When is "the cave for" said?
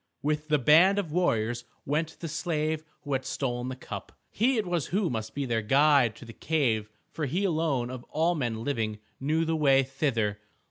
6.25-7.27